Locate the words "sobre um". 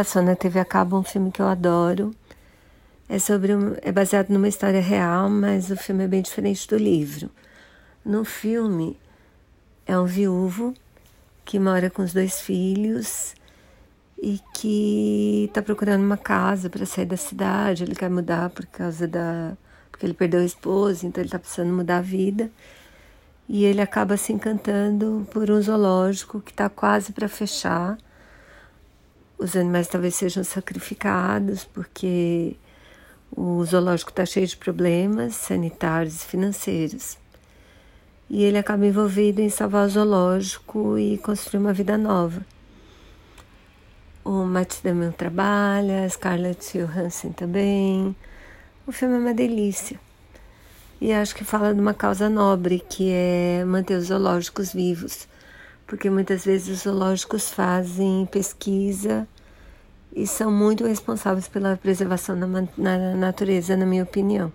3.18-3.76